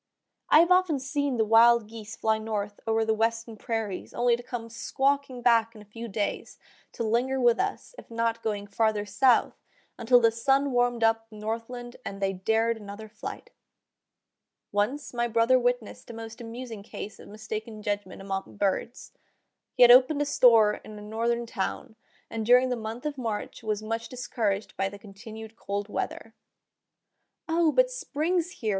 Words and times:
I 0.49 0.61
have 0.61 0.71
often 0.71 0.97
seen 0.97 1.37
the 1.37 1.45
wild 1.45 1.85
geese 1.87 2.15
fly 2.15 2.39
north 2.39 2.79
over 2.87 3.05
the 3.05 3.13
western 3.13 3.55
prairies 3.55 4.15
only 4.15 4.35
to 4.35 4.41
come 4.41 4.67
squawking 4.67 5.43
back 5.43 5.75
in 5.75 5.81
a 5.83 5.93
few 5.93 6.07
days, 6.07 6.57
to 6.93 7.03
linger 7.03 7.39
with 7.39 7.59
us, 7.59 7.93
if 7.99 8.09
not 8.09 8.41
going 8.41 8.65
farther 8.65 9.05
south, 9.05 9.53
until 9.99 10.19
the 10.19 10.31
sun 10.31 10.71
warmed 10.71 11.03
up 11.03 11.29
the 11.29 11.35
northland 11.35 11.97
and 12.03 12.19
they 12.19 12.33
dared 12.33 12.77
another 12.77 13.07
flight. 13.07 13.51
Once 14.71 15.13
my 15.13 15.27
brother 15.27 15.59
witnessed 15.59 16.09
a 16.09 16.15
most 16.15 16.41
amusing 16.41 16.81
case 16.81 17.19
of 17.19 17.27
mistaken 17.27 17.83
judgment 17.83 18.23
among 18.23 18.57
birds. 18.57 19.11
He 19.75 19.83
had 19.83 19.91
opened 19.91 20.23
a 20.23 20.25
store 20.25 20.81
in 20.83 20.97
a 20.97 21.01
northern 21.03 21.45
town, 21.45 21.95
and 22.27 22.43
during 22.43 22.69
the 22.69 22.75
month 22.75 23.05
of 23.05 23.19
March 23.19 23.61
was 23.61 23.83
much 23.83 24.09
discouraged 24.09 24.75
by 24.75 24.89
the 24.89 24.97
continued 24.97 25.55
cold 25.55 25.89
weather. 25.89 26.33
"O! 27.47 27.71
but 27.71 27.91
spring's 27.91 28.49
here!" 28.49 28.69